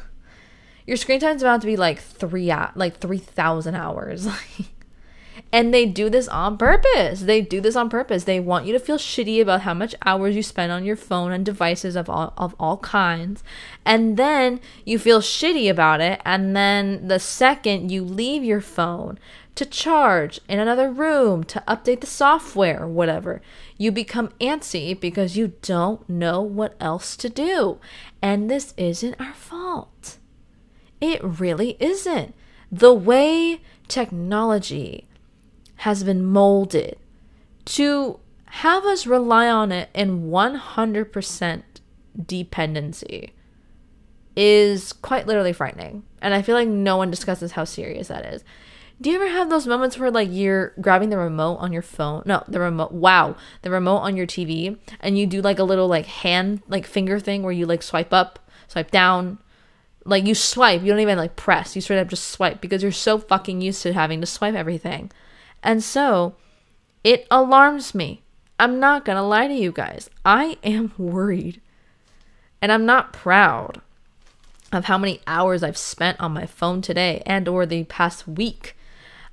[0.87, 4.29] your screen time's about to be like three like 3000 hours
[5.55, 7.21] And they do this on purpose.
[7.21, 8.25] They do this on purpose.
[8.25, 11.31] They want you to feel shitty about how much hours you spend on your phone
[11.31, 13.45] and devices of all of all kinds.
[13.85, 16.21] And then you feel shitty about it.
[16.25, 19.17] And then the second you leave your phone
[19.55, 23.41] to charge in another room, to update the software, whatever,
[23.79, 27.79] you become antsy because you don't know what else to do.
[28.21, 30.19] And this isn't our fault.
[31.05, 32.35] It really isn't.
[32.73, 35.07] The way technology
[35.77, 36.97] has been molded
[37.67, 41.63] to have us rely on it in 100%
[42.27, 43.35] dependency
[44.35, 46.05] is quite literally frightening.
[46.23, 48.43] And I feel like no one discusses how serious that is.
[48.99, 52.23] Do you ever have those moments where like you're grabbing the remote on your phone?
[52.25, 52.93] No, the remote.
[52.93, 56.87] Wow, the remote on your TV, and you do like a little like hand like
[56.87, 58.39] finger thing where you like swipe up,
[58.69, 59.39] swipe down,
[60.05, 60.83] like you swipe.
[60.83, 61.75] You don't even like press.
[61.75, 65.11] You straight up just swipe because you're so fucking used to having to swipe everything,
[65.63, 66.35] and so
[67.03, 68.23] it alarms me.
[68.59, 70.09] I'm not gonna lie to you guys.
[70.25, 71.61] I am worried,
[72.63, 73.81] and I'm not proud
[74.73, 78.77] of how many hours I've spent on my phone today and or the past week.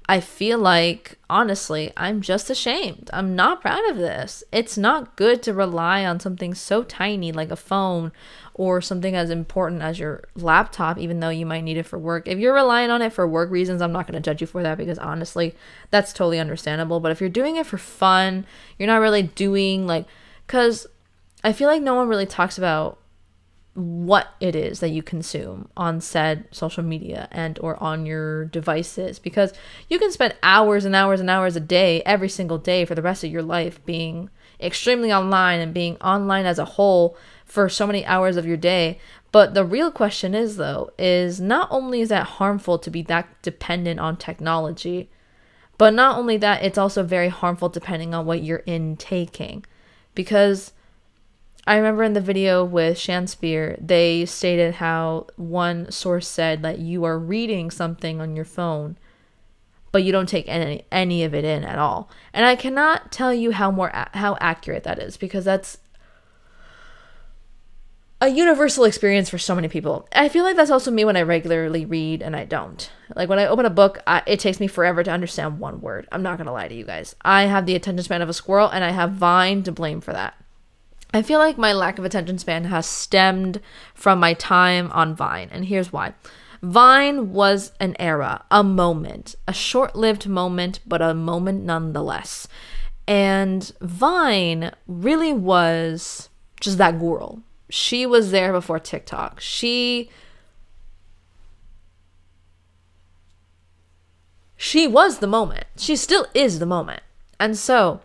[0.08, 3.10] I feel like honestly, I'm just ashamed.
[3.14, 4.44] I'm not proud of this.
[4.52, 8.12] It's not good to rely on something so tiny like a phone
[8.62, 12.28] or something as important as your laptop even though you might need it for work.
[12.28, 14.62] If you're relying on it for work reasons, I'm not going to judge you for
[14.62, 15.56] that because honestly,
[15.90, 18.46] that's totally understandable, but if you're doing it for fun,
[18.78, 20.06] you're not really doing like
[20.46, 20.86] cuz
[21.44, 23.00] I feel like no one really talks about
[23.74, 29.18] what it is that you consume on said social media and or on your devices
[29.18, 29.54] because
[29.90, 33.02] you can spend hours and hours and hours a day every single day for the
[33.02, 37.18] rest of your life being extremely online and being online as a whole
[37.52, 38.98] for so many hours of your day
[39.34, 43.28] but the real question is though is not only is that harmful to be that
[43.42, 45.10] dependent on technology
[45.78, 49.66] but not only that it's also very harmful depending on what you're intaking
[50.16, 50.72] because
[51.68, 57.04] I remember in the video with Shanspeare, they stated how one source said that you
[57.04, 58.98] are reading something on your phone,
[59.92, 62.10] but you don't take any any of it in at all.
[62.34, 65.78] And I cannot tell you how more how accurate that is because that's
[68.22, 70.08] a universal experience for so many people.
[70.14, 72.90] I feel like that's also me when I regularly read and I don't.
[73.16, 76.08] Like when I open a book, I, it takes me forever to understand one word.
[76.12, 77.16] I'm not gonna lie to you guys.
[77.24, 80.14] I have the attention span of a squirrel, and I have Vine to blame for
[80.14, 80.36] that.
[81.12, 83.60] I feel like my lack of attention span has stemmed
[83.96, 86.14] from my time on Vine, and here's why.
[86.62, 92.48] Vine was an era, a moment, a short lived moment, but a moment nonetheless.
[93.08, 96.30] And Vine really was
[96.60, 97.42] just that girl.
[97.72, 99.40] She was there before TikTok.
[99.40, 100.10] She.
[104.58, 105.66] She was the moment.
[105.78, 107.02] She still is the moment.
[107.40, 108.02] And so,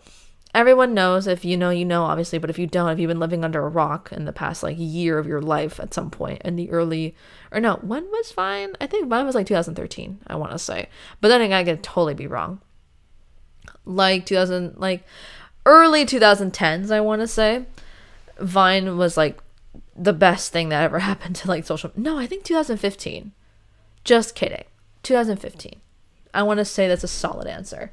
[0.55, 3.21] everyone knows if you know you know obviously but if you don't if you've been
[3.21, 6.41] living under a rock in the past like year of your life at some point
[6.47, 7.15] in the early
[7.53, 10.89] or no when was Vine i think Vine was like 2013 i want to say
[11.21, 12.59] but then again, i could totally be wrong
[13.85, 15.05] like 2000 like
[15.67, 17.67] early 2010s i want to say
[18.41, 19.39] vine was like
[19.97, 23.33] the best thing that ever happened to like social no i think 2015
[24.05, 24.65] just kidding
[25.03, 25.81] 2015
[26.35, 27.91] i want to say that's a solid answer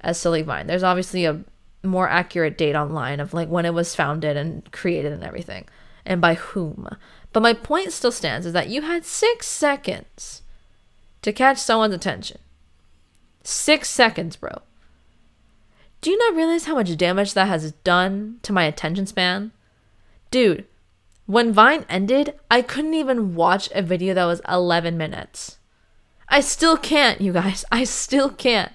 [0.00, 1.42] as silly vine there's obviously a
[1.82, 5.64] more accurate date online of like when it was founded and created and everything
[6.08, 6.88] and by whom.
[7.32, 10.42] But my point still stands is that you had six seconds
[11.22, 12.38] to catch someone's attention.
[13.44, 14.62] Six seconds, bro.
[16.00, 19.52] Do you not realize how much damage that has done to my attention span?
[20.30, 20.64] Dude,
[21.28, 25.58] when Vine ended, I couldn't even watch a video that was 11 minutes.
[26.26, 27.66] I still can't, you guys.
[27.70, 28.72] I still can't.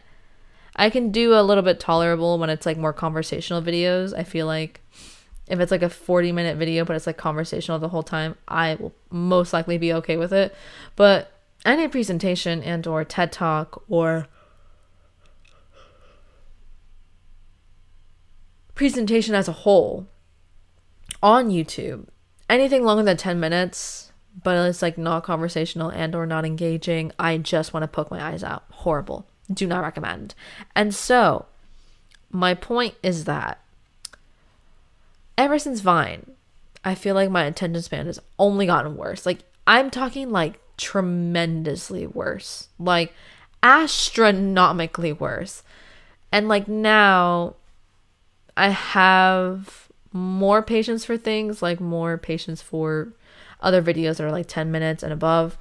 [0.75, 4.15] I can do a little bit tolerable when it's like more conversational videos.
[4.15, 4.81] I feel like
[5.47, 8.75] if it's like a 40 minute video but it's like conversational the whole time, I
[8.75, 10.53] will most likely be okay with it.
[10.95, 11.31] But
[11.65, 14.27] any presentation and or TED Talk or
[18.75, 20.07] presentation as a whole
[21.23, 22.09] on YouTube,
[22.53, 24.11] anything longer than 10 minutes,
[24.43, 28.23] but it's like not conversational and or not engaging, I just want to poke my
[28.23, 28.63] eyes out.
[28.69, 29.25] Horrible.
[29.51, 30.35] Do not recommend.
[30.75, 31.47] And so,
[32.31, 33.59] my point is that
[35.37, 36.31] ever since Vine,
[36.85, 39.25] I feel like my attention span has only gotten worse.
[39.25, 43.13] Like, I'm talking like tremendously worse, like
[43.61, 45.63] astronomically worse.
[46.31, 47.55] And like now,
[48.55, 49.82] I have
[50.13, 53.09] more patience for things, like more patience for
[53.59, 55.57] other videos that are like 10 minutes and above.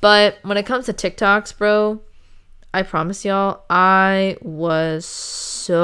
[0.00, 2.00] But when it comes to TikToks, bro,
[2.72, 5.76] I promise y'all, I was so,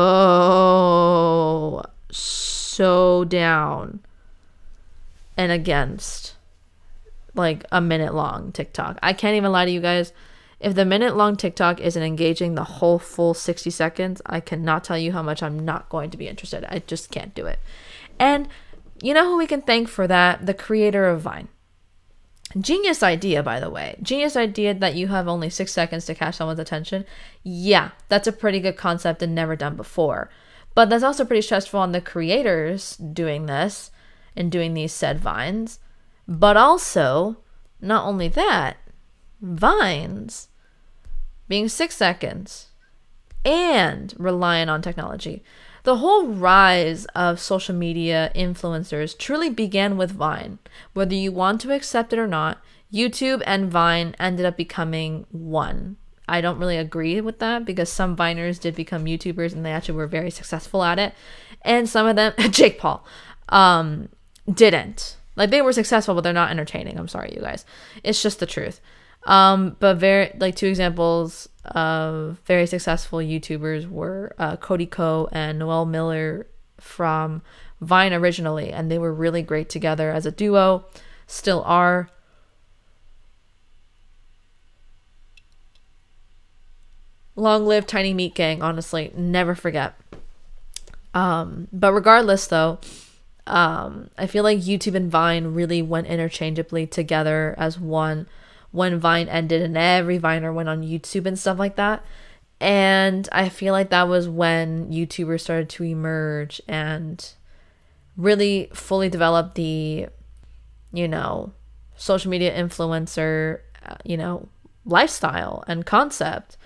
[2.10, 4.00] so down
[5.36, 6.34] and against
[7.34, 8.98] like a minute long TikTok.
[9.02, 10.12] I can't even lie to you guys.
[10.58, 14.98] If the minute long TikTok isn't engaging the whole full 60 seconds, I cannot tell
[14.98, 16.64] you how much I'm not going to be interested.
[16.68, 17.58] I just can't do it.
[18.20, 18.48] And
[19.02, 20.46] you know who we can thank for that?
[20.46, 21.48] The creator of Vine.
[22.60, 23.96] Genius idea, by the way.
[24.02, 27.04] Genius idea that you have only six seconds to catch someone's attention.
[27.42, 30.30] Yeah, that's a pretty good concept and never done before.
[30.74, 33.90] But that's also pretty stressful on the creators doing this
[34.36, 35.78] and doing these said vines.
[36.28, 37.38] But also,
[37.80, 38.76] not only that,
[39.40, 40.48] vines.
[41.48, 42.68] being six seconds,
[43.44, 45.42] and relying on technology.
[45.82, 50.58] The whole rise of social media influencers truly began with Vine.
[50.92, 52.58] Whether you want to accept it or not,
[52.92, 55.96] YouTube and Vine ended up becoming one.
[56.28, 59.96] I don't really agree with that because some Viners did become YouTubers and they actually
[59.96, 61.14] were very successful at it.
[61.62, 63.04] And some of them, Jake Paul,
[63.48, 64.08] um,
[64.52, 65.16] didn't.
[65.34, 66.98] Like they were successful, but they're not entertaining.
[66.98, 67.64] I'm sorry, you guys.
[68.04, 68.80] It's just the truth.
[69.24, 75.58] Um, but very like two examples of very successful YouTubers were uh, Cody Ko and
[75.58, 76.46] Noel Miller
[76.78, 77.42] from
[77.80, 80.84] Vine originally, and they were really great together as a duo.
[81.26, 82.10] Still are.
[87.36, 89.94] Long live Tiny Meat Gang, honestly, never forget.
[91.14, 92.78] Um, but regardless, though,
[93.46, 98.26] um, I feel like YouTube and Vine really went interchangeably together as one
[98.72, 102.04] when Vine ended and every Viner went on YouTube and stuff like that.
[102.60, 107.26] And I feel like that was when YouTubers started to emerge and
[108.16, 110.08] really fully develop the,
[110.92, 111.52] you know,
[111.96, 114.48] social media influencer, uh, you know,
[114.84, 116.56] lifestyle and concept.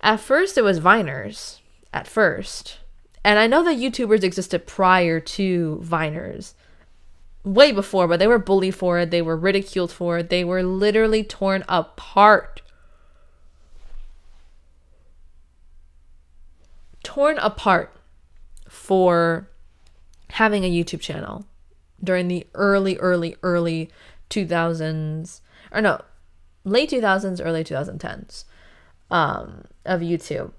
[0.00, 1.58] At first, it was Viners.
[1.92, 2.78] At first.
[3.24, 6.54] And I know that YouTubers existed prior to Viners
[7.44, 9.10] way before, but they were bullied for it.
[9.10, 10.30] They were ridiculed for it.
[10.30, 12.62] They were literally torn apart.
[17.02, 17.94] Torn apart
[18.68, 19.48] for
[20.30, 21.44] having a YouTube channel
[22.02, 23.90] during the early, early, early
[24.30, 25.40] 2000s,
[25.72, 26.00] or no,
[26.64, 28.44] late 2000s, early 2010s
[29.10, 30.52] um, of YouTube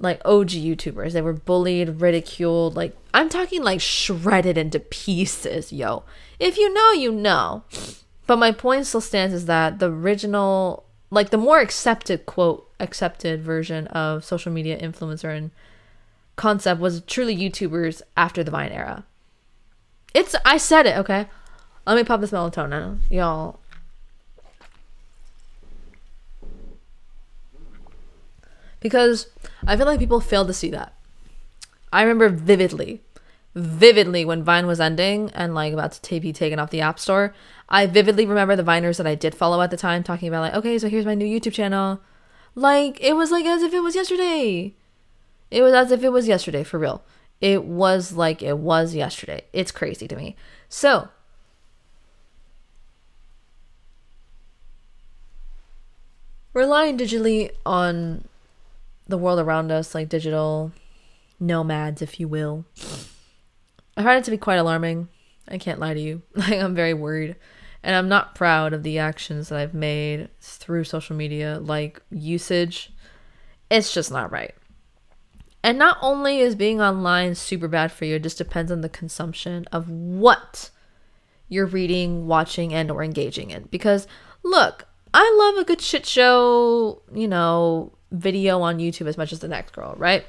[0.00, 1.12] like OG YouTubers.
[1.12, 2.74] They were bullied, ridiculed.
[2.74, 6.02] Like, I'm talking like shredded into pieces, yo.
[6.38, 7.62] If you know, you know.
[8.26, 13.42] But my point still stands is that the original, like the more accepted, quote, accepted
[13.42, 15.50] version of social media influencer and
[16.36, 19.04] concept was truly YouTubers after the Vine era.
[20.14, 21.28] It's, I said it, okay?
[21.86, 23.00] Let me pop this melatonin.
[23.10, 23.60] Y'all,
[28.80, 29.28] because
[29.66, 30.94] I feel like people fail to see that.
[31.92, 33.02] I remember vividly,
[33.54, 37.34] vividly when Vine was ending and like about to be taken off the App Store.
[37.68, 40.54] I vividly remember the Viners that I did follow at the time talking about like,
[40.54, 42.00] okay, so here's my new YouTube channel.
[42.54, 44.74] Like it was like as if it was yesterday.
[45.50, 47.02] It was as if it was yesterday for real.
[47.40, 49.44] It was like it was yesterday.
[49.52, 50.36] It's crazy to me.
[50.68, 51.08] So,
[56.52, 58.28] relying digitally on
[59.10, 60.72] the world around us, like digital
[61.38, 62.64] nomads, if you will.
[63.96, 65.08] I find it to be quite alarming.
[65.48, 66.22] I can't lie to you.
[66.34, 67.36] Like, I'm very worried.
[67.82, 72.92] And I'm not proud of the actions that I've made through social media, like usage.
[73.70, 74.54] It's just not right.
[75.62, 78.88] And not only is being online super bad for you, it just depends on the
[78.88, 80.70] consumption of what
[81.48, 83.64] you're reading, watching, and or engaging in.
[83.70, 84.06] Because
[84.42, 89.40] look, I love a good shit show, you know, video on YouTube as much as
[89.40, 90.24] the next girl, right?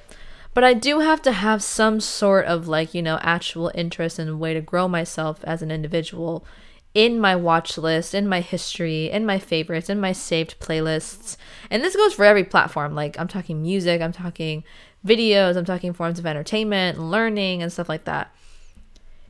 [0.54, 4.40] But I do have to have some sort of like, you know, actual interest and
[4.40, 6.46] way to grow myself as an individual
[6.94, 11.38] in my watch list, in my history, in my favorites, in my saved playlists.
[11.70, 12.94] And this goes for every platform.
[12.96, 14.64] Like I'm talking music, I'm talking
[15.06, 18.36] videos, I'm talking forms of entertainment, learning, and stuff like that.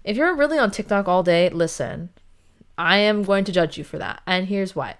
[0.03, 2.09] If you're really on TikTok all day, listen,
[2.77, 4.21] I am going to judge you for that.
[4.25, 4.95] And here's why.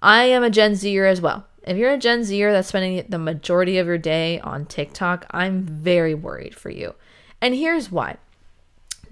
[0.00, 1.46] I am a Gen Zer as well.
[1.66, 5.62] If you're a Gen Zer that's spending the majority of your day on TikTok, I'm
[5.62, 6.94] very worried for you.
[7.40, 8.18] And here's why.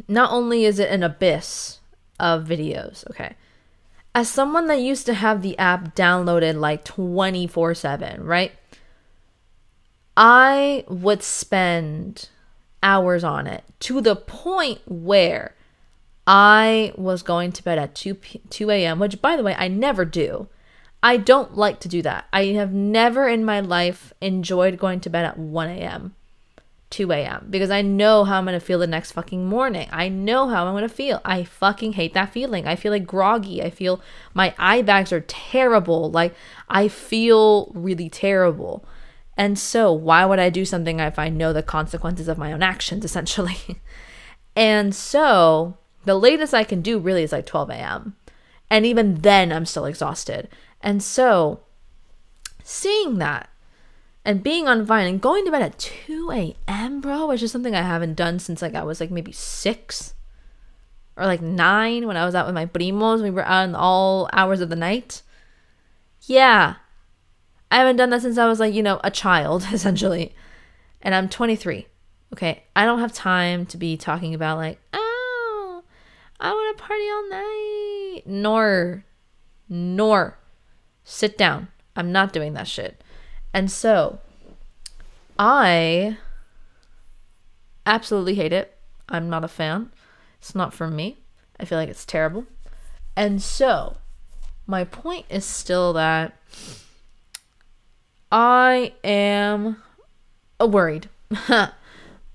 [0.07, 1.81] Not only is it an abyss
[2.21, 3.35] of videos, okay?
[4.15, 8.53] As someone that used to have the app downloaded like 24 7, right?
[10.17, 12.29] I would spend
[12.85, 15.55] hours on it to the point where
[16.27, 19.67] I was going to bed at 2 p- 2 a.m., which by the way, I
[19.67, 20.49] never do.
[21.05, 22.25] I don't like to do that.
[22.33, 26.15] I have never in my life enjoyed going to bed at 1 a.m.,
[26.89, 29.87] 2 a.m., because I know how I'm going to feel the next fucking morning.
[29.93, 31.21] I know how I'm going to feel.
[31.23, 32.67] I fucking hate that feeling.
[32.67, 33.63] I feel like groggy.
[33.63, 34.01] I feel
[34.33, 36.11] my eye bags are terrible.
[36.11, 36.35] Like,
[36.71, 38.83] I feel really terrible.
[39.37, 42.63] And so, why would I do something if I know the consequences of my own
[42.63, 43.83] actions, essentially?
[44.57, 45.77] and so,
[46.07, 48.17] the latest I can do really is like 12 a.m.
[48.71, 50.49] And even then, I'm still exhausted.
[50.85, 51.61] And so,
[52.63, 53.49] seeing that
[54.23, 57.75] and being on Vine and going to bed at 2 a.m., bro, which is something
[57.75, 60.13] I haven't done since like I was like maybe six
[61.17, 63.23] or like nine when I was out with my primos.
[63.23, 65.23] We were out in all hours of the night.
[66.27, 66.75] Yeah.
[67.71, 70.35] I haven't done that since I was like, you know, a child, essentially.
[71.01, 71.87] And I'm 23.
[72.35, 72.65] Okay.
[72.77, 75.83] I don't have time to be talking about, like, oh,
[76.39, 78.23] I want to party all night.
[78.27, 79.07] Nor,
[79.71, 80.39] nor
[81.05, 81.69] sit down.
[81.95, 83.03] I'm not doing that shit.
[83.53, 84.19] And so
[85.39, 86.19] I
[87.87, 88.77] absolutely hate it.
[89.09, 89.91] I'm not a fan.
[90.39, 91.19] It's not for me.
[91.61, 92.47] I feel like it's terrible.
[93.17, 93.99] And so
[94.67, 96.37] my point is still that
[98.33, 99.77] I am
[100.61, 101.09] worried.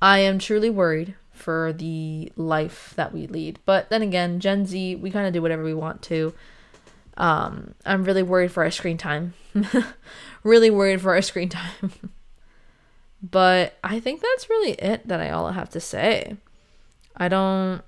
[0.01, 3.59] I am truly worried for the life that we lead.
[3.65, 6.33] But then again, Gen Z, we kind of do whatever we want to.
[7.19, 9.33] Um, I'm really worried for our screen time.
[10.43, 11.91] really worried for our screen time.
[13.21, 16.37] but I think that's really it that I all have to say.
[17.17, 17.83] I don't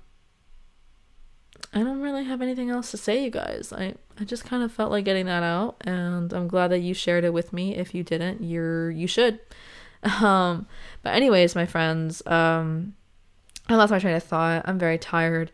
[1.74, 3.72] I don't really have anything else to say, you guys.
[3.72, 6.92] I I just kind of felt like getting that out, and I'm glad that you
[6.92, 7.74] shared it with me.
[7.74, 9.40] If you didn't, you're you should.
[10.20, 10.66] Um,
[11.04, 12.94] but anyways, my friends, um,
[13.68, 14.62] I lost my train of thought.
[14.64, 15.52] I'm very tired.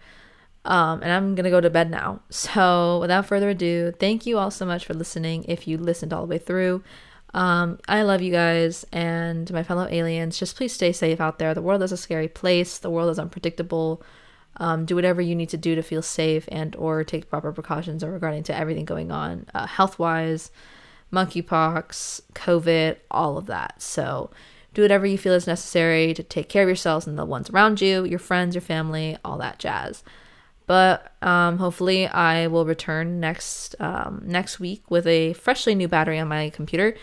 [0.64, 2.20] Um, and I'm gonna go to bed now.
[2.30, 5.44] So without further ado, thank you all so much for listening.
[5.44, 6.82] If you listened all the way through,
[7.34, 10.38] um, I love you guys and my fellow aliens.
[10.38, 11.54] Just please stay safe out there.
[11.54, 12.78] The world is a scary place.
[12.78, 14.02] The world is unpredictable.
[14.56, 18.02] Um, do whatever you need to do to feel safe and or take proper precautions
[18.04, 20.50] regarding to everything going on uh, health wise
[21.12, 24.30] monkeypox covid all of that so
[24.74, 27.80] do whatever you feel is necessary to take care of yourselves and the ones around
[27.80, 30.02] you your friends your family all that jazz
[30.68, 36.20] but um, hopefully i will return next um, next week with a freshly new battery
[36.20, 36.94] on my computer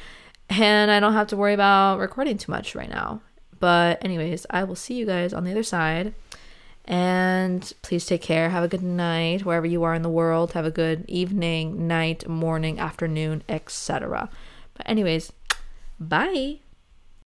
[0.50, 3.20] and i don't have to worry about recording too much right now
[3.60, 6.14] but anyways i will see you guys on the other side
[6.88, 8.50] and please take care.
[8.50, 10.54] Have a good night wherever you are in the world.
[10.54, 14.30] Have a good evening, night, morning, afternoon, etc.
[14.76, 15.34] But, anyways,
[16.00, 16.60] bye.